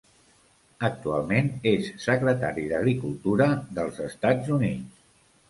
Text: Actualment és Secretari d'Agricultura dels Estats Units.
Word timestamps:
Actualment 0.87 1.51
és 1.71 1.91
Secretari 2.05 2.65
d'Agricultura 2.73 3.51
dels 3.79 4.03
Estats 4.09 4.53
Units. 4.59 5.07